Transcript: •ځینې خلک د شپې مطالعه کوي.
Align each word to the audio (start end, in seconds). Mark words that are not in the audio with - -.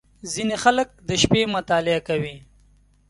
•ځینې 0.33 0.55
خلک 0.63 0.89
د 1.07 1.09
شپې 1.21 1.41
مطالعه 1.55 1.99
کوي. 2.07 2.35